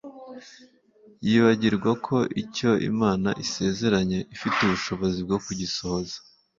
[1.27, 6.15] Yibagirwa ko icyo Imana isezeranye, Ifite ubushobozi bwo kugisohoza